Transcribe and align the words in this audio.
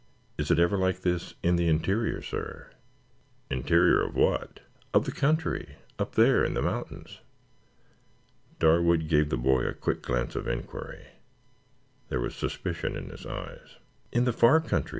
"Is 0.35 0.49
it 0.49 0.57
ever 0.57 0.77
like 0.77 1.01
this 1.01 1.35
in 1.43 1.57
the 1.57 1.67
interior, 1.67 2.23
sir?" 2.23 2.71
"Interior 3.51 4.01
of 4.01 4.15
what?" 4.15 4.61
"Of 4.95 5.05
the 5.05 5.11
country? 5.11 5.75
Up 5.99 6.15
there 6.15 6.43
in 6.43 6.55
the 6.55 6.61
mountains?" 6.63 7.19
Darwood 8.57 9.07
gave 9.07 9.29
the 9.29 9.37
boy 9.37 9.61
a 9.61 9.75
quick 9.75 10.01
glance 10.01 10.35
of 10.35 10.47
inquiry. 10.47 11.05
There 12.09 12.19
was 12.19 12.33
suspicion 12.33 12.95
in 12.97 13.09
his 13.11 13.27
eyes. 13.27 13.75
"In 14.11 14.23
the 14.25 14.33
far 14.33 14.59
country?" 14.59 14.89